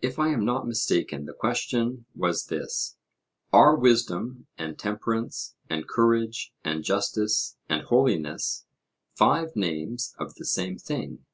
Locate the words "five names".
9.16-10.14